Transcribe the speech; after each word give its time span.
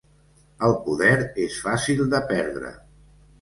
El 0.67 0.71
poder 0.85 1.11
és 1.43 1.59
fàcil 1.67 2.03
de 2.15 2.23
perdre. 2.33 2.73